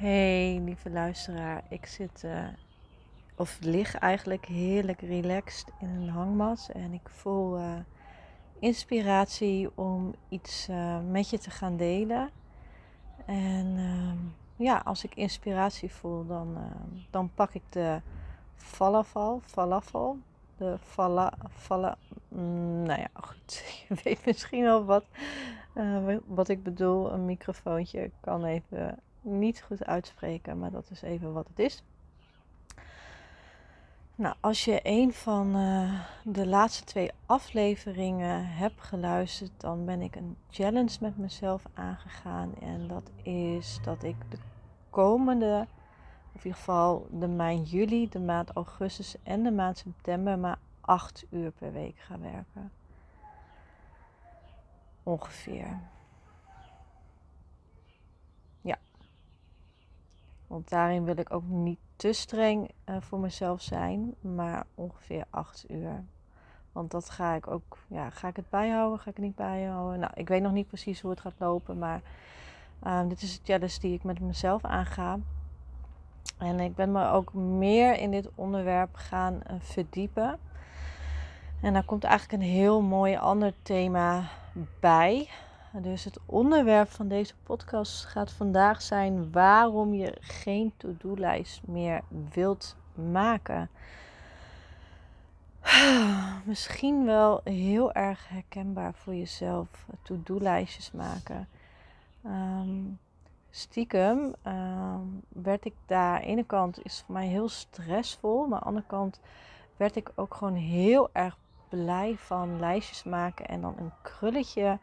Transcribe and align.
Hey 0.00 0.60
lieve 0.64 0.90
luisteraar, 0.90 1.62
ik 1.68 1.86
zit 1.86 2.22
uh, 2.24 2.48
of 3.36 3.58
lig 3.60 3.94
eigenlijk 3.94 4.46
heerlijk 4.46 5.00
relaxed 5.00 5.72
in 5.80 5.88
een 5.88 6.08
hangmat 6.08 6.70
en 6.72 6.92
ik 6.92 7.08
voel 7.08 7.58
uh, 7.58 7.74
inspiratie 8.58 9.70
om 9.74 10.14
iets 10.28 10.68
uh, 10.68 10.98
met 11.10 11.30
je 11.30 11.38
te 11.38 11.50
gaan 11.50 11.76
delen. 11.76 12.30
En 13.26 13.78
ja, 14.56 14.82
als 14.84 15.04
ik 15.04 15.14
inspiratie 15.14 15.92
voel, 15.92 16.26
dan, 16.26 16.56
dan 17.10 17.30
pak 17.34 17.54
ik 17.54 17.62
de 17.68 18.00
falafel, 18.54 19.40
falafel, 19.44 20.18
de 20.56 20.76
fala, 20.82 21.32
fala, 21.50 21.96
mm, 22.28 22.82
nou 22.82 23.00
ja, 23.00 23.10
goed, 23.14 23.62
je 23.88 23.94
weet 24.02 24.26
misschien 24.26 24.66
al 24.66 24.84
wat, 24.84 25.04
wat 26.26 26.48
ik 26.48 26.62
bedoel. 26.62 27.12
Een 27.12 27.24
microfoontje 27.24 28.10
kan 28.20 28.44
even 28.44 28.98
niet 29.20 29.62
goed 29.62 29.84
uitspreken, 29.84 30.58
maar 30.58 30.70
dat 30.70 30.90
is 30.90 31.02
even 31.02 31.32
wat 31.32 31.48
het 31.48 31.58
is. 31.58 31.82
Nou, 34.20 34.34
als 34.40 34.64
je 34.64 34.80
een 34.82 35.12
van 35.12 35.56
uh, 35.56 36.00
de 36.24 36.46
laatste 36.46 36.84
twee 36.84 37.10
afleveringen 37.26 38.46
hebt 38.46 38.80
geluisterd, 38.80 39.50
dan 39.56 39.84
ben 39.84 40.00
ik 40.00 40.16
een 40.16 40.36
challenge 40.50 40.96
met 41.00 41.18
mezelf 41.18 41.64
aangegaan. 41.74 42.54
En 42.60 42.88
dat 42.88 43.10
is 43.22 43.78
dat 43.82 44.02
ik 44.02 44.16
de 44.28 44.38
komende, 44.90 45.66
of 46.32 46.40
in 46.40 46.44
ieder 46.44 46.58
geval 46.58 47.06
de 47.10 47.28
maand 47.28 47.70
juli, 47.70 48.08
de 48.08 48.20
maand 48.20 48.50
augustus 48.50 49.16
en 49.22 49.42
de 49.42 49.50
maand 49.50 49.78
september, 49.78 50.38
maar 50.38 50.58
acht 50.80 51.24
uur 51.30 51.50
per 51.50 51.72
week 51.72 51.98
ga 51.98 52.18
werken. 52.18 52.72
Ongeveer. 55.02 55.78
Want 60.50 60.68
daarin 60.68 61.04
wil 61.04 61.16
ik 61.16 61.32
ook 61.32 61.44
niet 61.46 61.78
te 61.96 62.12
streng 62.12 62.70
uh, 62.88 62.96
voor 63.00 63.18
mezelf 63.18 63.60
zijn, 63.60 64.14
maar 64.20 64.66
ongeveer 64.74 65.24
8 65.30 65.64
uur. 65.70 66.04
Want 66.72 66.90
dat 66.90 67.10
ga 67.10 67.34
ik 67.34 67.46
ook, 67.46 67.78
ja, 67.86 68.10
ga 68.10 68.28
ik 68.28 68.36
het 68.36 68.50
bijhouden, 68.50 68.98
ga 68.98 69.10
ik 69.10 69.16
het 69.16 69.24
niet 69.24 69.34
bijhouden? 69.34 69.98
Nou, 69.98 70.12
ik 70.14 70.28
weet 70.28 70.42
nog 70.42 70.52
niet 70.52 70.66
precies 70.66 71.00
hoe 71.00 71.10
het 71.10 71.20
gaat 71.20 71.34
lopen, 71.38 71.78
maar 71.78 72.02
uh, 72.86 73.08
dit 73.08 73.22
is 73.22 73.36
de 73.36 73.44
challenge 73.44 73.78
die 73.80 73.94
ik 73.94 74.04
met 74.04 74.20
mezelf 74.20 74.64
aanga. 74.64 75.18
En 76.38 76.60
ik 76.60 76.74
ben 76.74 76.92
me 76.92 77.08
ook 77.08 77.32
meer 77.34 77.98
in 77.98 78.10
dit 78.10 78.30
onderwerp 78.34 78.94
gaan 78.94 79.34
uh, 79.34 79.56
verdiepen. 79.58 80.38
En 81.62 81.72
daar 81.72 81.84
komt 81.84 82.04
eigenlijk 82.04 82.42
een 82.42 82.48
heel 82.48 82.82
mooi 82.82 83.16
ander 83.16 83.52
thema 83.62 84.28
bij. 84.80 85.28
Dus 85.72 86.04
het 86.04 86.18
onderwerp 86.26 86.88
van 86.88 87.08
deze 87.08 87.34
podcast 87.42 88.04
gaat 88.04 88.32
vandaag 88.32 88.82
zijn 88.82 89.32
waarom 89.32 89.94
je 89.94 90.16
geen 90.20 90.72
to-do-lijst 90.76 91.60
meer 91.66 92.00
wilt 92.32 92.76
maken. 92.94 93.70
Misschien 96.44 97.04
wel 97.04 97.40
heel 97.44 97.92
erg 97.92 98.28
herkenbaar 98.28 98.94
voor 98.94 99.14
jezelf, 99.14 99.86
to-do-lijstjes 100.02 100.92
maken. 100.92 101.48
Um, 102.26 102.98
stiekem 103.50 104.34
um, 104.46 105.22
werd 105.28 105.64
ik 105.64 105.74
daar, 105.86 106.14
aan 106.14 106.20
de 106.20 106.26
ene 106.26 106.44
kant 106.44 106.84
is 106.84 106.96
het 106.96 107.04
voor 107.06 107.14
mij 107.14 107.26
heel 107.26 107.48
stressvol, 107.48 108.46
maar 108.46 108.58
aan 108.58 108.60
de 108.60 108.66
andere 108.66 108.86
kant 108.86 109.20
werd 109.76 109.96
ik 109.96 110.12
ook 110.14 110.34
gewoon 110.34 110.54
heel 110.54 111.08
erg 111.12 111.36
blij 111.68 112.16
van 112.16 112.58
lijstjes 112.58 113.04
maken 113.04 113.48
en 113.48 113.60
dan 113.60 113.74
een 113.78 113.92
krulletje 114.02 114.78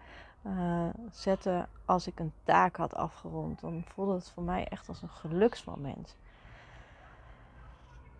uh, 0.45 0.83
zetten 1.11 1.67
als 1.85 2.07
ik 2.07 2.19
een 2.19 2.33
taak 2.43 2.75
had 2.75 2.95
afgerond. 2.95 3.59
Dan 3.59 3.83
voelde 3.85 4.13
het 4.13 4.29
voor 4.29 4.43
mij 4.43 4.67
echt 4.67 4.87
als 4.87 5.01
een 5.01 5.09
geluksmoment. 5.09 6.15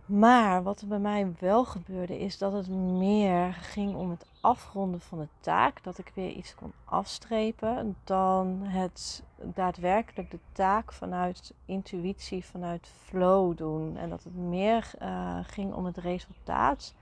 Maar 0.06 0.64
wat 0.64 0.82
er 0.82 0.88
bij 0.88 1.00
mij 1.00 1.34
wel 1.40 1.66
gebeurde, 1.66 2.20
is 2.20 2.38
dat 2.38 2.54
het 2.54 2.70
meer 2.70 3.54
ging 3.54 3.96
om 3.96 4.10
het 4.10 4.26
afronden 4.42 5.02
van 5.02 5.20
de 5.20 5.28
taak. 5.40 5.84
Dat 5.84 5.98
ik 5.98 6.12
weer 6.16 6.32
iets 6.32 6.56
kon 6.56 6.74
afstrepen. 6.86 7.96
Dan 8.04 8.62
het 8.64 9.24
daadwerkelijk 9.42 10.32
de 10.32 10.40
taak 10.52 10.94
vanuit 10.94 11.54
intuïtie, 11.66 12.46
vanuit 12.46 12.88
flow 13.04 13.58
doen. 13.58 13.98
En 13.98 14.10
dat 14.10 14.24
het 14.24 14.36
meer 14.36 14.92
uh, 15.02 15.38
ging 15.42 15.74
om 15.74 15.86
het 15.86 15.98
resultaat 15.98 16.94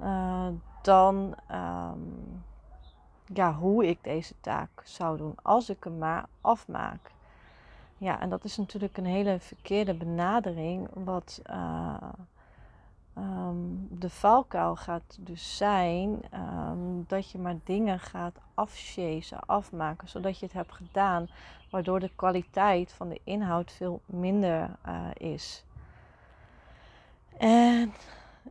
uh, 0.00 0.46
dan 0.82 1.34
um, 1.50 2.42
ja, 3.26 3.54
hoe 3.54 3.86
ik 3.86 3.98
deze 4.02 4.34
taak 4.40 4.82
zou 4.84 5.16
doen 5.16 5.34
als 5.42 5.70
ik 5.70 5.84
hem 5.84 5.98
maar 5.98 6.26
afmaak. 6.40 7.10
Ja, 7.98 8.20
en 8.20 8.30
dat 8.30 8.44
is 8.44 8.56
natuurlijk 8.56 8.96
een 8.96 9.06
hele 9.06 9.38
verkeerde 9.40 9.94
benadering. 9.94 10.88
Wat 10.92 11.42
uh, 11.50 11.94
um, 13.18 13.86
de 13.90 14.10
valkuil 14.10 14.76
gaat 14.76 15.16
dus 15.20 15.56
zijn 15.56 16.20
um, 16.34 17.04
dat 17.08 17.30
je 17.30 17.38
maar 17.38 17.56
dingen 17.64 17.98
gaat 17.98 18.36
afchasen, 18.54 19.46
afmaken, 19.46 20.08
zodat 20.08 20.38
je 20.38 20.44
het 20.46 20.54
hebt 20.54 20.72
gedaan, 20.72 21.28
waardoor 21.70 22.00
de 22.00 22.10
kwaliteit 22.16 22.92
van 22.92 23.08
de 23.08 23.20
inhoud 23.24 23.72
veel 23.72 24.00
minder 24.06 24.70
uh, 24.86 25.06
is. 25.14 25.64
En 27.38 27.92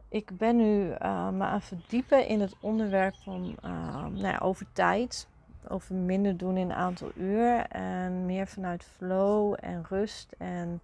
ik 0.08 0.38
ben 0.38 0.56
nu 0.56 0.90
uh, 0.90 1.30
me 1.30 1.44
aan 1.44 1.62
verdiepen 1.62 2.28
in 2.28 2.42
het 2.42 2.56
onderwerp 2.60 3.16
van 3.16 3.56
uh, 3.66 4.06
nou 4.06 4.18
ja, 4.18 4.38
over 4.38 4.66
tijd. 4.74 5.28
Over 5.68 5.96
minder 5.96 6.38
doen 6.38 6.58
in 6.58 6.70
een 6.70 6.76
aantal 6.76 7.12
uur. 7.16 7.66
En 7.68 8.26
meer 8.26 8.48
vanuit 8.48 8.84
flow 8.84 9.56
en 9.60 9.86
rust 9.90 10.36
en 10.38 10.82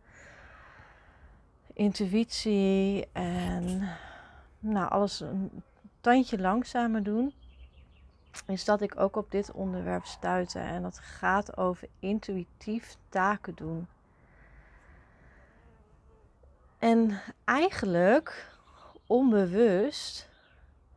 intuïtie. 1.73 3.07
En 3.11 3.89
nou, 4.59 4.89
alles 4.89 5.19
een 5.19 5.63
tandje 6.01 6.39
langzamer 6.39 7.03
doen. 7.03 7.33
Is 8.45 8.65
dat 8.65 8.81
ik 8.81 8.99
ook 8.99 9.15
op 9.15 9.31
dit 9.31 9.51
onderwerp 9.51 10.05
stuitte. 10.05 10.59
En 10.59 10.81
dat 10.81 10.99
gaat 10.99 11.57
over 11.57 11.87
intuïtief 11.99 12.95
taken 13.09 13.55
doen. 13.55 13.87
En 16.77 17.21
eigenlijk 17.45 18.56
onbewust 19.07 20.29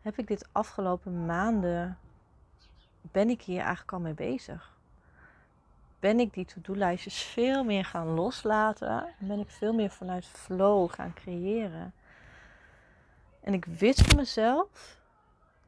heb 0.03 0.19
ik 0.19 0.26
dit 0.26 0.48
afgelopen 0.53 1.26
maanden, 1.26 1.98
ben 3.00 3.28
ik 3.28 3.43
hier 3.43 3.60
eigenlijk 3.60 3.93
al 3.93 4.00
mee 4.00 4.15
bezig. 4.15 4.78
Ben 5.98 6.20
ik 6.20 6.34
die 6.34 6.44
to-do-lijstjes 6.44 7.22
veel 7.22 7.65
meer 7.65 7.84
gaan 7.84 8.06
loslaten. 8.06 9.15
Ben 9.19 9.38
ik 9.38 9.50
veel 9.50 9.72
meer 9.72 9.91
vanuit 9.91 10.26
flow 10.26 10.93
gaan 10.93 11.15
creëren. 11.15 11.93
En 13.41 13.53
ik 13.53 13.65
wist 13.65 14.06
van 14.06 14.16
mezelf 14.16 14.99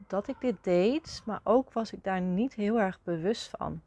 dat 0.06 0.28
ik 0.28 0.36
dit 0.40 0.64
deed, 0.64 1.22
maar 1.24 1.40
ook 1.42 1.72
was 1.72 1.92
ik 1.92 2.04
daar 2.04 2.20
niet 2.20 2.54
heel 2.54 2.80
erg 2.80 2.98
bewust 3.02 3.48
van 3.48 3.82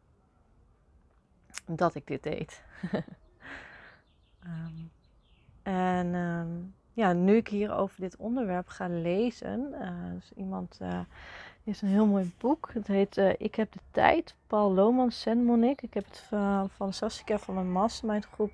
dat 1.65 1.95
ik 1.95 2.07
dit 2.07 2.23
deed. 2.23 2.63
um, 4.43 4.91
en 5.63 6.13
um, 6.13 6.75
ja, 6.95 7.13
nu 7.13 7.35
ik 7.35 7.47
hier 7.47 7.75
over 7.75 8.01
dit 8.01 8.15
onderwerp 8.15 8.67
ga 8.67 8.87
lezen, 8.87 9.73
uh, 9.81 9.89
dus 10.13 10.31
iemand 10.35 10.79
uh, 10.81 10.99
is 11.63 11.81
een 11.81 11.87
heel 11.87 12.05
mooi 12.05 12.31
boek. 12.37 12.69
Het 12.73 12.87
heet 12.87 13.17
uh, 13.17 13.33
Ik 13.37 13.55
heb 13.55 13.71
de 13.71 13.79
tijd, 13.91 14.35
Paul 14.47 14.73
Lomans 14.73 15.25
Monique. 15.25 15.85
Ik 15.85 15.93
heb 15.93 16.05
het 16.05 16.19
van, 16.19 16.69
van 16.69 16.93
Saskia 16.93 17.37
van 17.37 17.53
mijn 17.53 17.71
mastermind 17.71 18.25
groep. 18.25 18.51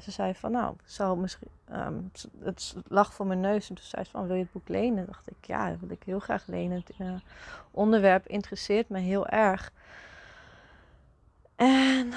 ze 0.00 0.10
zei 0.10 0.34
van, 0.34 0.52
nou, 0.52 0.74
zou 0.84 1.18
misschien, 1.18 1.48
um, 1.72 2.10
het 2.42 2.76
lag 2.88 3.14
voor 3.14 3.26
mijn 3.26 3.40
neus 3.40 3.68
en 3.68 3.74
toen 3.74 3.84
zei 3.84 4.04
ze 4.04 4.10
van, 4.10 4.26
wil 4.26 4.36
je 4.36 4.42
het 4.42 4.52
boek 4.52 4.68
lenen? 4.68 5.06
dacht 5.06 5.30
ik, 5.30 5.46
ja, 5.46 5.70
dat 5.70 5.80
wil 5.80 5.90
ik 5.90 6.02
heel 6.04 6.18
graag 6.18 6.46
lenen. 6.46 6.84
Het 6.86 7.22
onderwerp 7.70 8.26
interesseert 8.26 8.88
me 8.88 8.98
heel 8.98 9.26
erg. 9.26 9.72
En 11.56 12.12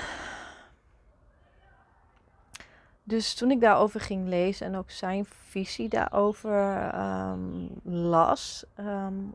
dus 3.12 3.34
toen 3.34 3.52
ik 3.52 3.62
daarover 3.62 4.00
ging 4.00 4.28
lezen 4.28 4.66
en 4.66 4.75
ook 4.75 4.92
zijn 4.92 5.25
visie 5.25 5.90
daarover 5.90 6.92
um, 6.96 7.69
las, 7.84 8.66
um, 8.80 9.34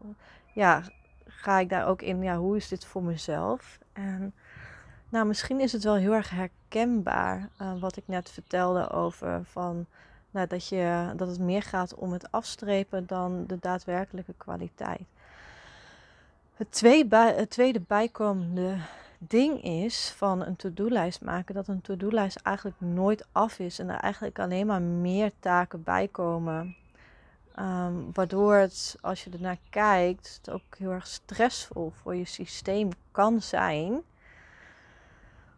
ja, 0.53 0.83
ga 1.27 1.59
ik 1.59 1.69
daar 1.69 1.87
ook 1.87 2.03
in, 2.03 2.23
ja, 2.23 2.37
hoe 2.37 2.57
is 2.57 2.69
dit 2.69 2.85
voor 2.85 3.03
mezelf? 3.03 3.79
En 3.93 4.35
nou, 5.09 5.27
misschien 5.27 5.61
is 5.61 5.73
het 5.73 5.85
wel 5.85 5.95
heel 5.95 6.13
erg 6.13 6.31
herkenbaar 6.31 7.49
uh, 7.61 7.81
wat 7.81 7.97
ik 7.97 8.03
net 8.07 8.31
vertelde 8.31 8.91
over 8.91 9.45
van, 9.45 9.87
nou, 10.31 10.47
dat, 10.47 10.69
je, 10.69 11.13
dat 11.17 11.29
het 11.29 11.39
meer 11.39 11.63
gaat 11.63 11.95
om 11.95 12.13
het 12.13 12.33
afstrepen 12.33 13.07
dan 13.07 13.45
de 13.47 13.59
daadwerkelijke 13.61 14.35
kwaliteit. 14.37 15.07
Het 16.55 16.73
tweede, 16.73 17.17
het 17.17 17.51
tweede 17.51 17.81
bijkomende 17.87 18.77
ding 19.19 19.63
is 19.63 20.13
van 20.17 20.43
een 20.43 20.57
to-do-lijst 20.57 21.21
maken, 21.21 21.55
dat 21.55 21.69
een 21.69 21.81
to-do-lijst 21.81 22.37
eigenlijk 22.37 22.81
nooit 22.81 23.27
af 23.33 23.59
is 23.59 23.79
en 23.79 23.89
er 23.89 24.01
eigenlijk 24.01 24.39
alleen 24.39 24.67
maar 24.67 24.83
meer 24.83 25.31
taken 25.41 25.83
bij 25.83 26.09
komen. 26.09 26.77
Ehm, 27.55 27.95
waardoor 28.13 28.55
het, 28.55 28.97
als 29.01 29.25
je 29.25 29.31
ernaar 29.31 29.59
kijkt, 29.71 30.37
het 30.37 30.55
ook 30.55 30.77
heel 30.79 30.91
erg 30.91 31.07
stressvol 31.07 31.91
voor 31.91 32.15
je 32.15 32.25
systeem 32.25 32.89
kan 33.11 33.41
zijn. 33.41 34.03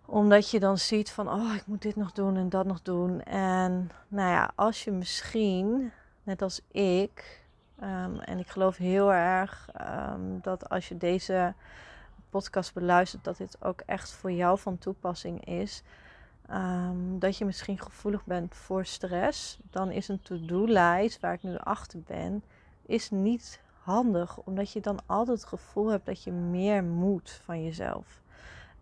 Omdat 0.05 0.51
je 0.51 0.61
dan 0.61 0.79
ziet 0.79 1.11
van, 1.11 1.29
oh, 1.29 1.55
ik 1.55 1.67
moet 1.67 1.83
dit 1.83 1.97
nog 1.97 2.13
doen 2.13 2.37
en 2.37 2.49
dat 2.49 2.67
nog 2.67 2.83
doen. 2.83 3.23
En 3.23 3.91
nou 4.09 4.31
ja, 4.31 4.51
als 4.55 4.85
je 4.85 4.91
misschien, 4.91 5.93
net 6.23 6.43
als 6.43 6.61
ik, 6.71 7.45
ehm, 7.79 8.19
en 8.19 8.39
ik 8.39 8.49
geloof 8.49 8.77
heel 8.77 9.13
erg 9.13 9.69
ehm, 9.73 10.41
dat 10.43 10.69
als 10.69 10.89
je 10.89 10.97
deze 10.97 11.55
podcast 12.31 12.75
beluistert, 12.75 13.25
dat 13.25 13.37
dit 13.37 13.57
ook 13.65 13.81
echt 13.81 14.13
voor 14.13 14.33
jou 14.33 14.59
van 14.59 14.79
toepassing 14.79 15.45
is. 15.45 15.83
Ehm, 16.47 17.19
dat 17.19 17.37
je 17.37 17.45
misschien 17.45 17.79
gevoelig 17.79 18.25
bent 18.25 18.55
voor 18.55 18.85
stress, 18.85 19.59
dan 19.71 19.91
is 19.91 20.09
een 20.09 20.23
to-do-lijst 20.23 21.21
waar 21.21 21.33
ik 21.33 21.43
nu 21.43 21.57
achter 21.57 22.01
ben, 22.07 22.43
is 22.87 23.11
niet 23.11 23.61
handig, 23.83 24.39
omdat 24.39 24.73
je 24.73 24.81
dan 24.81 24.99
altijd 25.07 25.39
het 25.41 25.49
gevoel 25.49 25.89
hebt 25.89 26.07
dat 26.07 26.23
je 26.23 26.33
meer 26.33 26.85
moet 26.85 27.41
van 27.45 27.65
jezelf. 27.65 28.21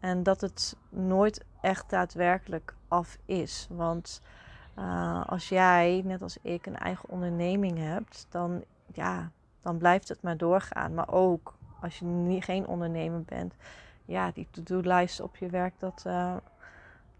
En 0.00 0.22
dat 0.22 0.40
het 0.40 0.76
nooit 0.88 1.44
echt 1.60 1.90
daadwerkelijk 1.90 2.74
af 2.88 3.18
is. 3.24 3.66
Want 3.70 4.22
uh, 4.78 5.26
als 5.26 5.48
jij, 5.48 6.02
net 6.04 6.22
als 6.22 6.38
ik, 6.42 6.66
een 6.66 6.76
eigen 6.76 7.08
onderneming 7.08 7.78
hebt, 7.78 8.26
dan, 8.30 8.64
ja, 8.92 9.30
dan 9.62 9.78
blijft 9.78 10.08
het 10.08 10.22
maar 10.22 10.36
doorgaan. 10.36 10.94
Maar 10.94 11.12
ook 11.12 11.54
als 11.80 11.98
je 11.98 12.04
niet, 12.04 12.44
geen 12.44 12.66
ondernemer 12.66 13.22
bent, 13.22 13.54
ja, 14.04 14.30
die 14.30 14.48
to-do-lijst 14.50 15.20
op 15.20 15.36
je 15.36 15.48
werk, 15.48 15.74
dat, 15.78 16.04
uh, 16.06 16.36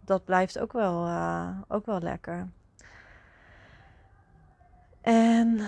dat 0.01 0.25
blijft 0.25 0.59
ook 0.59 0.73
wel, 0.73 1.07
uh, 1.07 1.49
ook 1.69 1.87
wel 1.87 2.01
lekker. 2.01 2.49
En 5.01 5.61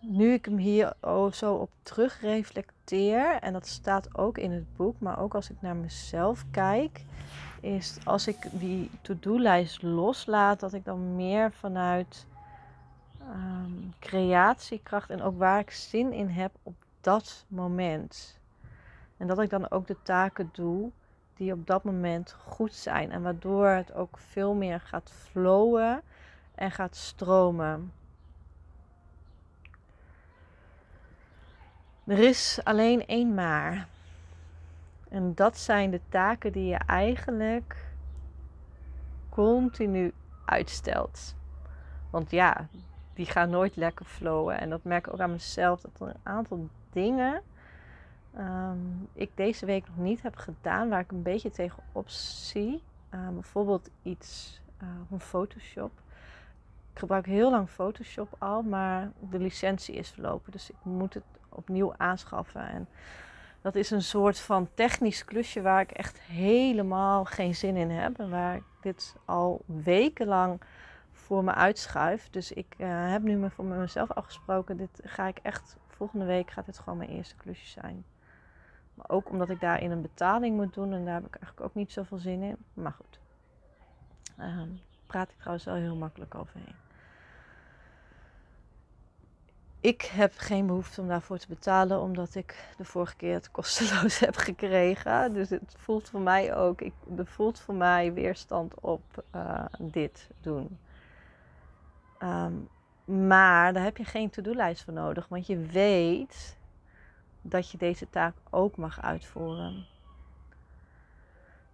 nu 0.00 0.32
ik 0.32 0.44
hem 0.44 0.56
hier 0.56 0.94
zo 1.32 1.54
op 1.54 1.70
terug 1.82 2.20
reflecteer, 2.20 3.38
en 3.40 3.52
dat 3.52 3.66
staat 3.66 4.18
ook 4.18 4.38
in 4.38 4.52
het 4.52 4.76
boek, 4.76 5.00
maar 5.00 5.18
ook 5.18 5.34
als 5.34 5.50
ik 5.50 5.56
naar 5.60 5.76
mezelf 5.76 6.44
kijk, 6.50 7.04
is 7.60 7.98
als 8.04 8.26
ik 8.26 8.36
die 8.50 8.90
to-do-lijst 9.00 9.82
loslaat, 9.82 10.60
dat 10.60 10.72
ik 10.72 10.84
dan 10.84 11.16
meer 11.16 11.52
vanuit 11.52 12.26
um, 13.20 13.92
creatiekracht 13.98 15.10
en 15.10 15.22
ook 15.22 15.38
waar 15.38 15.58
ik 15.58 15.70
zin 15.70 16.12
in 16.12 16.28
heb 16.28 16.52
op 16.62 16.74
dat 17.06 17.44
moment. 17.48 18.38
En 19.16 19.26
dat 19.26 19.40
ik 19.40 19.50
dan 19.50 19.70
ook 19.70 19.86
de 19.86 19.96
taken 20.02 20.50
doe 20.52 20.90
die 21.34 21.52
op 21.52 21.66
dat 21.66 21.84
moment 21.84 22.32
goed 22.32 22.74
zijn. 22.74 23.12
En 23.12 23.22
waardoor 23.22 23.66
het 23.66 23.94
ook 23.94 24.18
veel 24.18 24.54
meer 24.54 24.80
gaat 24.80 25.12
flowen 25.12 26.02
en 26.54 26.70
gaat 26.70 26.96
stromen. 26.96 27.92
Er 32.04 32.18
is 32.18 32.60
alleen 32.64 33.06
één 33.06 33.34
maar. 33.34 33.88
En 35.08 35.34
dat 35.34 35.58
zijn 35.58 35.90
de 35.90 36.00
taken 36.08 36.52
die 36.52 36.66
je 36.66 36.78
eigenlijk 36.86 37.86
continu 39.28 40.12
uitstelt. 40.44 41.34
Want 42.10 42.30
ja, 42.30 42.68
die 43.14 43.26
gaan 43.26 43.50
nooit 43.50 43.76
lekker 43.76 44.04
flowen. 44.04 44.60
En 44.60 44.70
dat 44.70 44.84
merk 44.84 45.06
ik 45.06 45.12
ook 45.12 45.20
aan 45.20 45.30
mezelf. 45.30 45.80
Dat 45.80 46.00
er 46.00 46.06
een 46.06 46.20
aantal 46.22 46.68
dingen 47.02 47.42
um, 48.38 49.08
ik 49.12 49.30
deze 49.34 49.66
week 49.66 49.86
nog 49.86 49.96
niet 49.96 50.22
heb 50.22 50.36
gedaan, 50.36 50.88
waar 50.88 51.00
ik 51.00 51.10
een 51.10 51.22
beetje 51.22 51.50
tegenop 51.50 52.08
zie. 52.08 52.82
Uh, 53.14 53.28
bijvoorbeeld 53.28 53.90
iets 54.02 54.60
van 55.08 55.20
Photoshop. 55.20 55.90
Ik 56.92 56.98
gebruik 56.98 57.26
heel 57.26 57.50
lang 57.50 57.68
Photoshop 57.68 58.34
al, 58.38 58.62
maar 58.62 59.10
de 59.30 59.38
licentie 59.38 59.94
is 59.94 60.10
verlopen. 60.10 60.52
Dus 60.52 60.70
ik 60.70 60.76
moet 60.82 61.14
het 61.14 61.24
opnieuw 61.48 61.94
aanschaffen. 61.96 62.68
En 62.68 62.88
dat 63.60 63.74
is 63.74 63.90
een 63.90 64.02
soort 64.02 64.38
van 64.38 64.68
technisch 64.74 65.24
klusje 65.24 65.62
waar 65.62 65.80
ik 65.80 65.90
echt 65.90 66.20
helemaal 66.20 67.24
geen 67.24 67.54
zin 67.54 67.76
in 67.76 67.90
heb. 67.90 68.18
En 68.18 68.30
waar 68.30 68.56
ik 68.56 68.64
dit 68.80 69.16
al 69.24 69.62
wekenlang 69.66 70.60
voor 71.12 71.44
me 71.44 71.54
uitschuif. 71.54 72.30
Dus 72.30 72.52
ik 72.52 72.74
uh, 72.78 73.10
heb 73.10 73.22
nu 73.22 73.50
voor 73.50 73.64
mezelf 73.64 74.12
afgesproken. 74.12 74.76
Dit 74.76 75.00
ga 75.02 75.26
ik 75.26 75.38
echt 75.42 75.76
volgende 75.96 76.24
week 76.24 76.50
gaat 76.50 76.66
dit 76.66 76.78
gewoon 76.78 76.98
mijn 76.98 77.10
eerste 77.10 77.36
klusje 77.36 77.66
zijn. 77.66 78.04
Maar 78.94 79.08
ook 79.08 79.30
omdat 79.30 79.48
ik 79.50 79.60
daarin 79.60 79.90
een 79.90 80.02
betaling 80.02 80.56
moet 80.56 80.74
doen 80.74 80.92
en 80.92 81.04
daar 81.04 81.14
heb 81.14 81.26
ik 81.26 81.34
eigenlijk 81.34 81.66
ook 81.66 81.74
niet 81.74 81.92
zoveel 81.92 82.18
zin 82.18 82.42
in. 82.42 82.56
Maar 82.74 82.92
goed, 82.92 83.20
um, 84.40 84.80
praat 85.06 85.30
ik 85.30 85.36
trouwens 85.36 85.64
wel 85.64 85.74
heel 85.74 85.96
makkelijk 85.96 86.34
overheen. 86.34 86.74
Ik 89.80 90.02
heb 90.02 90.32
geen 90.36 90.66
behoefte 90.66 91.00
om 91.00 91.08
daarvoor 91.08 91.38
te 91.38 91.48
betalen, 91.48 92.00
omdat 92.00 92.34
ik 92.34 92.74
de 92.76 92.84
vorige 92.84 93.16
keer 93.16 93.34
het 93.34 93.50
kosteloos 93.50 94.18
heb 94.26 94.36
gekregen. 94.36 95.32
Dus 95.32 95.50
het 95.50 95.74
voelt 95.76 96.08
voor 96.08 96.20
mij 96.20 96.56
ook, 96.56 96.80
ik, 96.80 96.92
er 97.16 97.26
voelt 97.26 97.60
voor 97.60 97.74
mij 97.74 98.12
weerstand 98.12 98.80
op 98.80 99.24
uh, 99.34 99.64
dit 99.80 100.30
doen. 100.40 100.78
Um, 102.18 102.68
maar 103.06 103.72
daar 103.72 103.84
heb 103.84 103.96
je 103.96 104.04
geen 104.04 104.30
to-do-lijst 104.30 104.84
voor 104.84 104.92
nodig, 104.92 105.28
want 105.28 105.46
je 105.46 105.58
weet 105.58 106.56
dat 107.42 107.70
je 107.70 107.78
deze 107.78 108.10
taak 108.10 108.34
ook 108.50 108.76
mag 108.76 109.02
uitvoeren. 109.02 109.86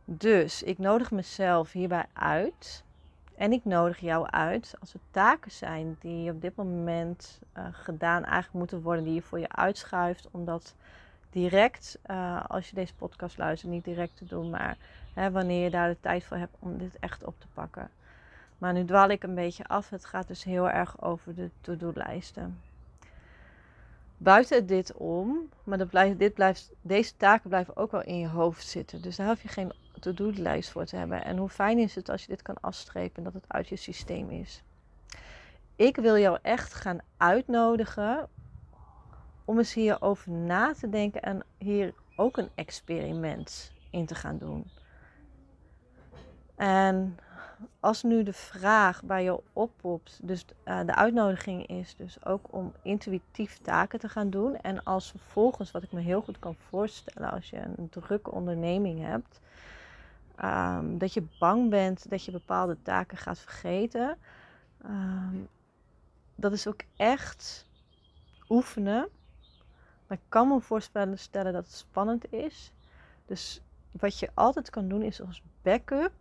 Dus 0.05 0.63
ik 0.63 0.79
nodig 0.79 1.11
mezelf 1.11 1.73
hierbij 1.73 2.07
uit. 2.13 2.85
En 3.35 3.53
ik 3.53 3.65
nodig 3.65 3.99
jou 3.99 4.27
uit 4.31 4.75
als 4.81 4.95
er 4.95 5.01
taken 5.11 5.51
zijn 5.51 5.97
die 6.01 6.31
op 6.31 6.41
dit 6.41 6.57
moment 6.57 7.41
uh, 7.59 7.67
gedaan 7.73 8.25
eigenlijk 8.25 8.55
moeten 8.55 8.83
worden, 8.83 9.05
die 9.05 9.15
je 9.15 9.23
voor 9.23 9.39
je 9.39 9.53
uitschuift, 9.53 10.29
omdat 10.31 10.75
direct, 11.31 11.99
uh, 12.11 12.45
als 12.47 12.69
je 12.69 12.75
deze 12.75 12.95
podcast 12.95 13.39
luistert, 13.39 13.73
niet 13.73 13.85
direct 13.85 14.17
te 14.17 14.25
doen, 14.25 14.51
maar 14.51 14.77
hè, 15.15 15.31
wanneer 15.31 15.65
je 15.65 15.71
daar 15.71 15.89
de 15.89 16.01
tijd 16.01 16.25
voor 16.25 16.37
hebt 16.37 16.57
om 16.59 16.79
dit 16.79 16.99
echt 17.01 17.25
op 17.25 17.35
te 17.41 17.47
pakken. 17.55 17.91
Maar 18.63 18.73
nu 18.73 18.85
dwaal 18.85 19.09
ik 19.09 19.23
een 19.23 19.35
beetje 19.35 19.67
af. 19.67 19.91
Het 19.91 20.05
gaat 20.05 20.29
dus 20.29 20.45
heel 20.45 20.71
erg 20.71 21.03
over 21.03 21.35
de 21.35 21.51
to-do-lijsten. 21.61 22.61
Buiten 24.17 24.67
dit 24.67 24.93
om, 24.93 25.49
maar 25.65 25.87
blijft, 25.87 26.19
dit 26.19 26.35
blijft, 26.35 26.73
deze 26.81 27.17
taken 27.17 27.49
blijven 27.49 27.77
ook 27.77 27.91
wel 27.91 28.03
in 28.03 28.19
je 28.19 28.29
hoofd 28.29 28.67
zitten. 28.67 29.03
Dus 29.03 29.17
daar 29.17 29.27
hoef 29.27 29.43
je 29.43 29.49
geen 29.49 29.73
to-do-lijst 30.01 30.71
voor 30.71 30.85
te 30.85 30.97
hebben. 30.97 31.25
En 31.25 31.37
hoe 31.37 31.49
fijn 31.49 31.79
is 31.79 31.95
het 31.95 32.09
als 32.09 32.23
je 32.23 32.29
dit 32.29 32.43
kan 32.43 32.57
afstrepen 32.61 33.17
en 33.17 33.25
dat 33.25 33.33
het 33.33 33.45
uit 33.47 33.69
je 33.69 33.77
systeem 33.77 34.31
is. 34.31 34.63
Ik 35.77 35.97
wil 35.97 36.17
jou 36.17 36.39
echt 36.43 36.75
gaan 36.75 36.99
uitnodigen 37.17 38.29
om 39.45 39.59
eens 39.59 39.75
hierover 39.75 40.31
na 40.31 40.75
te 40.75 40.89
denken 40.89 41.23
en 41.23 41.45
hier 41.59 41.95
ook 42.17 42.37
een 42.37 42.51
experiment 42.55 43.73
in 43.91 44.07
te 44.07 44.15
gaan 44.15 44.39
doen. 44.39 44.71
En 46.57 47.17
als 47.81 48.03
nu 48.03 48.23
de 48.23 48.33
vraag 48.33 49.03
bij 49.03 49.25
je 49.25 49.41
oppopt, 49.53 50.19
dus 50.23 50.45
uh, 50.65 50.81
de 50.87 50.95
uitnodiging 50.95 51.67
is 51.67 51.97
dus 51.97 52.25
ook 52.25 52.47
om 52.51 52.73
intuïtief 52.83 53.59
taken 53.59 53.99
te 53.99 54.09
gaan 54.09 54.31
doen. 54.31 54.57
En 54.57 54.85
als 54.85 55.11
vervolgens, 55.11 55.71
wat 55.71 55.83
ik 55.83 55.93
me 55.93 56.01
heel 56.01 56.23
goed 56.23 56.39
kan 56.39 56.57
voorstellen 56.69 57.31
als 57.31 57.51
je 57.51 57.57
een 57.77 57.89
drukke 57.89 58.31
onderneming 58.31 59.01
hebt, 59.01 59.41
um, 60.45 60.99
dat 60.99 61.13
je 61.13 61.27
bang 61.39 61.71
bent 61.71 62.11
dat 62.11 62.25
je 62.25 62.31
bepaalde 62.31 62.77
taken 62.83 63.17
gaat 63.17 63.39
vergeten. 63.39 64.17
Um, 64.85 65.49
dat 66.35 66.53
is 66.53 66.67
ook 66.67 66.81
echt 66.97 67.67
oefenen. 68.49 69.09
Maar 70.07 70.19
ik 70.19 70.25
kan 70.29 70.49
me 70.49 70.61
voorstellen 70.61 71.19
stellen 71.19 71.53
dat 71.53 71.65
het 71.65 71.75
spannend 71.75 72.33
is. 72.33 72.73
Dus 73.27 73.61
wat 73.91 74.19
je 74.19 74.31
altijd 74.35 74.71
kan 74.71 74.89
doen 74.89 75.03
is 75.03 75.23
als 75.23 75.43
backup 75.63 76.13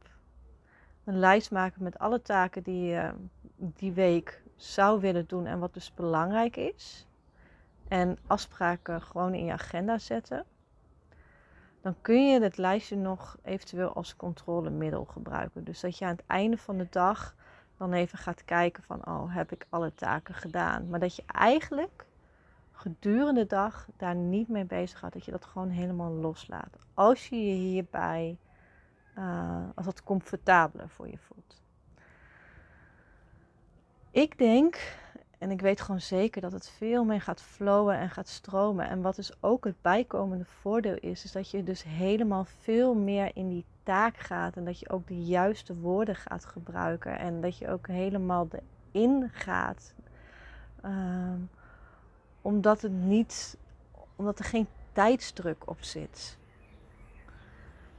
een 1.03 1.19
lijst 1.19 1.51
maken 1.51 1.83
met 1.83 1.99
alle 1.99 2.21
taken 2.21 2.63
die 2.63 2.83
je 2.83 3.13
die 3.55 3.91
week 3.91 4.43
zou 4.55 5.01
willen 5.01 5.27
doen 5.27 5.45
en 5.45 5.59
wat 5.59 5.73
dus 5.73 5.93
belangrijk 5.93 6.55
is. 6.55 7.07
En 7.87 8.17
afspraken 8.27 9.01
gewoon 9.01 9.33
in 9.33 9.45
je 9.45 9.51
agenda 9.51 9.97
zetten. 9.97 10.45
Dan 11.81 11.95
kun 12.01 12.27
je 12.27 12.41
het 12.41 12.57
lijstje 12.57 12.95
nog 12.95 13.37
eventueel 13.43 13.93
als 13.93 14.15
controlemiddel 14.15 15.05
gebruiken. 15.05 15.63
Dus 15.63 15.79
dat 15.79 15.97
je 15.97 16.05
aan 16.05 16.15
het 16.15 16.25
einde 16.27 16.57
van 16.57 16.77
de 16.77 16.87
dag 16.89 17.35
dan 17.77 17.93
even 17.93 18.17
gaat 18.17 18.45
kijken 18.45 18.83
van, 18.83 19.07
oh, 19.07 19.35
heb 19.35 19.51
ik 19.51 19.65
alle 19.69 19.93
taken 19.93 20.33
gedaan? 20.33 20.89
Maar 20.89 20.99
dat 20.99 21.15
je 21.15 21.23
eigenlijk 21.25 22.05
gedurende 22.71 23.41
de 23.41 23.47
dag 23.47 23.87
daar 23.97 24.15
niet 24.15 24.47
mee 24.47 24.65
bezig 24.65 24.99
gaat. 24.99 25.13
Dat 25.13 25.25
je 25.25 25.31
dat 25.31 25.45
gewoon 25.45 25.69
helemaal 25.69 26.11
loslaat. 26.11 26.77
Als 26.93 27.27
je 27.27 27.47
je 27.47 27.53
hierbij, 27.53 28.37
uh, 29.17 29.63
als 29.75 29.85
het 29.85 30.03
comfortabeler 30.03 30.89
voor 30.89 31.07
je 31.07 31.17
voelt. 31.17 31.61
Ik 34.11 34.37
denk, 34.37 34.97
en 35.37 35.51
ik 35.51 35.61
weet 35.61 35.81
gewoon 35.81 36.01
zeker 36.01 36.41
dat 36.41 36.51
het 36.51 36.69
veel 36.69 37.03
meer 37.03 37.21
gaat 37.21 37.41
flowen 37.41 37.97
en 37.97 38.09
gaat 38.09 38.27
stromen. 38.27 38.89
En 38.89 39.01
wat 39.01 39.15
dus 39.15 39.31
ook 39.39 39.65
het 39.65 39.81
bijkomende 39.81 40.45
voordeel 40.45 40.95
is, 40.95 41.23
is 41.23 41.31
dat 41.31 41.51
je 41.51 41.63
dus 41.63 41.83
helemaal 41.83 42.45
veel 42.45 42.93
meer 42.93 43.31
in 43.33 43.49
die 43.49 43.65
taak 43.83 44.17
gaat. 44.17 44.55
En 44.55 44.65
dat 44.65 44.79
je 44.79 44.89
ook 44.89 45.07
de 45.07 45.23
juiste 45.23 45.75
woorden 45.75 46.15
gaat 46.15 46.45
gebruiken. 46.45 47.19
En 47.19 47.41
dat 47.41 47.57
je 47.57 47.69
ook 47.69 47.87
helemaal 47.87 48.47
erin 48.91 49.29
gaat. 49.33 49.93
Um, 50.85 51.49
omdat 52.41 52.81
het 52.81 52.91
niet, 52.91 53.57
omdat 54.15 54.39
er 54.39 54.45
geen 54.45 54.67
tijdsdruk 54.93 55.69
op 55.69 55.81
zit. 55.81 56.37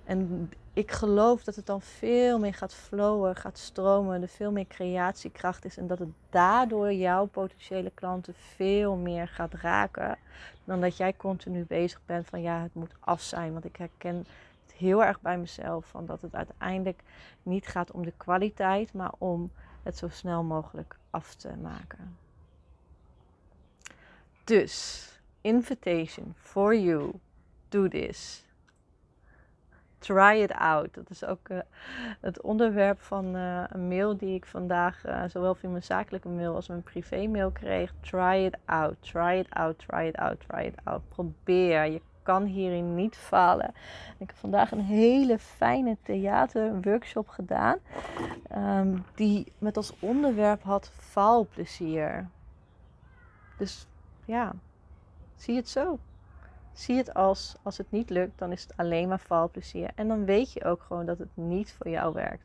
En 0.04 0.50
ik 0.72 0.90
geloof 0.90 1.44
dat 1.44 1.56
het 1.56 1.66
dan 1.66 1.82
veel 1.82 2.38
meer 2.38 2.54
gaat 2.54 2.74
flowen, 2.74 3.36
gaat 3.36 3.58
stromen, 3.58 4.22
er 4.22 4.28
veel 4.28 4.52
meer 4.52 4.66
creatiekracht 4.66 5.64
is 5.64 5.76
en 5.76 5.86
dat 5.86 5.98
het 5.98 6.08
daardoor 6.30 6.92
jouw 6.92 7.26
potentiële 7.26 7.90
klanten 7.94 8.34
veel 8.34 8.96
meer 8.96 9.28
gaat 9.28 9.54
raken 9.54 10.18
dan 10.64 10.80
dat 10.80 10.96
jij 10.96 11.16
continu 11.16 11.64
bezig 11.64 12.00
bent 12.06 12.26
van 12.26 12.42
ja, 12.42 12.62
het 12.62 12.74
moet 12.74 12.94
af 13.00 13.20
zijn. 13.20 13.52
Want 13.52 13.64
ik 13.64 13.76
herken 13.76 14.16
het 14.66 14.74
heel 14.76 15.04
erg 15.04 15.20
bij 15.20 15.38
mezelf 15.38 15.86
van 15.86 16.06
dat 16.06 16.22
het 16.22 16.34
uiteindelijk 16.34 17.02
niet 17.42 17.66
gaat 17.66 17.90
om 17.90 18.04
de 18.04 18.12
kwaliteit, 18.16 18.92
maar 18.92 19.12
om 19.18 19.50
het 19.82 19.96
zo 19.96 20.08
snel 20.08 20.42
mogelijk 20.42 20.96
af 21.10 21.34
te 21.34 21.56
maken. 21.62 22.16
Dus, 24.44 25.06
invitation 25.40 26.34
for 26.36 26.76
you. 26.76 27.12
Do 27.68 27.88
this. 27.88 28.44
Try 30.02 30.40
it 30.42 30.52
out. 30.52 30.94
Dat 30.94 31.10
is 31.10 31.24
ook 31.24 31.48
uh, 31.48 31.58
het 32.20 32.40
onderwerp 32.40 33.00
van 33.00 33.36
uh, 33.36 33.64
een 33.68 33.88
mail 33.88 34.16
die 34.16 34.34
ik 34.34 34.46
vandaag, 34.46 35.06
uh, 35.06 35.22
zowel 35.28 35.54
via 35.54 35.68
mijn 35.68 35.82
zakelijke 35.82 36.28
mail 36.28 36.54
als 36.54 36.68
mijn 36.68 36.82
privé 36.82 37.26
mail 37.26 37.50
kreeg. 37.50 37.92
Try 38.00 38.44
it 38.44 38.56
out. 38.64 38.96
Try 39.00 39.36
it 39.38 39.50
out. 39.50 39.78
Try 39.78 40.06
it 40.06 40.16
out. 40.16 40.40
Try 40.48 40.64
it 40.64 40.74
out. 40.84 41.08
Probeer. 41.08 41.84
Je 41.84 42.00
kan 42.22 42.44
hierin 42.44 42.94
niet 42.94 43.16
falen. 43.16 43.74
Ik 44.18 44.26
heb 44.26 44.36
vandaag 44.36 44.70
een 44.70 44.80
hele 44.80 45.38
fijne 45.38 45.96
theaterworkshop 46.02 47.28
gedaan. 47.28 47.78
Um, 48.56 49.04
die 49.14 49.52
met 49.58 49.76
als 49.76 49.94
onderwerp 49.98 50.62
had 50.62 50.90
faalplezier. 50.98 52.28
Dus 53.58 53.86
ja, 54.24 54.52
zie 55.36 55.56
het 55.56 55.68
zo. 55.68 55.98
Zie 56.72 56.96
het 56.96 57.14
als, 57.14 57.56
als 57.62 57.78
het 57.78 57.90
niet 57.90 58.10
lukt, 58.10 58.38
dan 58.38 58.52
is 58.52 58.62
het 58.62 58.76
alleen 58.76 59.08
maar 59.08 59.20
valplezier. 59.20 59.90
En 59.94 60.08
dan 60.08 60.24
weet 60.24 60.52
je 60.52 60.64
ook 60.64 60.82
gewoon 60.82 61.06
dat 61.06 61.18
het 61.18 61.36
niet 61.36 61.72
voor 61.72 61.88
jou 61.88 62.14
werkt. 62.14 62.44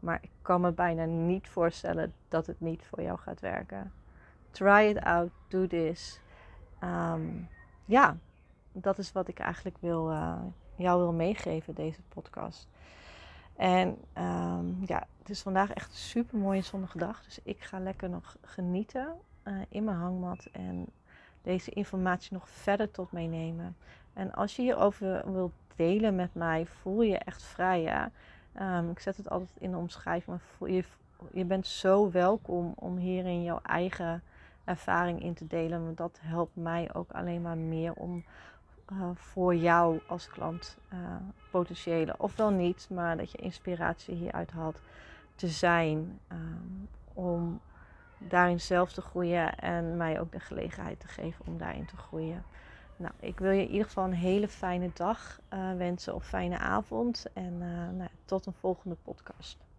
Maar 0.00 0.18
ik 0.22 0.30
kan 0.42 0.60
me 0.60 0.72
bijna 0.72 1.04
niet 1.04 1.48
voorstellen 1.48 2.14
dat 2.28 2.46
het 2.46 2.60
niet 2.60 2.84
voor 2.84 3.02
jou 3.02 3.18
gaat 3.18 3.40
werken. 3.40 3.92
Try 4.50 4.86
it 4.96 5.00
out, 5.00 5.30
do 5.48 5.66
this. 5.66 6.20
Ehm, 6.78 7.28
ja, 7.84 8.16
dat 8.72 8.98
is 8.98 9.12
wat 9.12 9.28
ik 9.28 9.38
eigenlijk 9.38 9.76
wil, 9.80 10.10
uh, 10.10 10.42
jou 10.76 10.98
wil 10.98 11.12
meegeven, 11.12 11.74
deze 11.74 12.00
podcast. 12.08 12.68
En 13.56 13.96
um, 14.18 14.78
ja, 14.86 15.06
het 15.18 15.30
is 15.30 15.42
vandaag 15.42 15.72
echt 15.72 15.90
een 15.90 15.96
super 15.96 16.38
mooie 16.38 16.62
zonnige 16.62 16.98
dag. 16.98 17.24
Dus 17.24 17.38
ik 17.42 17.60
ga 17.60 17.78
lekker 17.78 18.10
nog 18.10 18.36
genieten 18.42 19.14
uh, 19.44 19.54
in 19.68 19.84
mijn 19.84 19.96
hangmat. 19.96 20.48
En 20.52 20.86
deze 21.42 21.70
informatie 21.70 22.32
nog 22.32 22.48
verder 22.48 22.90
tot 22.90 23.12
meenemen. 23.12 23.76
En 24.12 24.32
als 24.32 24.56
je 24.56 24.62
hierover 24.62 25.32
wilt 25.32 25.52
delen 25.76 26.14
met 26.14 26.34
mij, 26.34 26.66
voel 26.66 27.02
je 27.02 27.18
echt 27.18 27.42
vrij. 27.42 28.10
Um, 28.60 28.90
ik 28.90 28.98
zet 28.98 29.16
het 29.16 29.30
altijd 29.30 29.56
in 29.58 29.70
de 29.70 29.76
omschrijving. 29.76 30.40
Maar 30.58 30.70
je, 30.70 30.84
je 31.32 31.44
bent 31.44 31.66
zo 31.66 32.10
welkom 32.10 32.72
om 32.76 32.96
hierin 32.96 33.42
jouw 33.42 33.60
eigen 33.62 34.22
ervaring 34.64 35.22
in 35.22 35.34
te 35.34 35.46
delen. 35.46 35.84
Want 35.84 35.96
dat 35.96 36.18
helpt 36.22 36.56
mij 36.56 36.94
ook 36.94 37.12
alleen 37.12 37.42
maar 37.42 37.56
meer 37.58 37.92
om 37.92 38.24
uh, 38.92 39.10
voor 39.14 39.54
jou 39.54 40.00
als 40.06 40.28
klant 40.28 40.78
uh, 40.92 40.98
potentiële, 41.50 42.14
ofwel 42.18 42.50
niet, 42.50 42.88
maar 42.90 43.16
dat 43.16 43.30
je 43.30 43.38
inspiratie 43.38 44.14
hieruit 44.14 44.50
had 44.50 44.80
te 45.34 45.48
zijn. 45.48 46.20
Um, 46.32 46.88
om 47.12 47.60
daarin 48.28 48.60
zelf 48.60 48.92
te 48.92 49.00
groeien 49.00 49.58
en 49.58 49.96
mij 49.96 50.20
ook 50.20 50.32
de 50.32 50.40
gelegenheid 50.40 51.00
te 51.00 51.08
geven 51.08 51.46
om 51.46 51.58
daarin 51.58 51.86
te 51.86 51.96
groeien. 51.96 52.44
Nou, 52.96 53.12
ik 53.20 53.38
wil 53.38 53.50
je 53.50 53.62
in 53.62 53.70
ieder 53.70 53.86
geval 53.86 54.04
een 54.04 54.12
hele 54.12 54.48
fijne 54.48 54.90
dag 54.94 55.40
uh, 55.54 55.72
wensen 55.76 56.14
of 56.14 56.26
fijne 56.26 56.58
avond 56.58 57.26
en 57.32 57.52
uh, 57.52 57.98
nou, 57.98 58.10
tot 58.24 58.46
een 58.46 58.52
volgende 58.52 58.96
podcast. 59.02 59.69